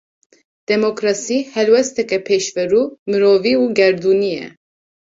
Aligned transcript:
Demokrasî, 0.69 1.37
helwesteke 1.53 2.17
pêşverû, 2.27 2.83
mirovî 3.09 3.53
û 3.63 3.65
gerdûnî 3.79 4.31
ye 4.39 4.47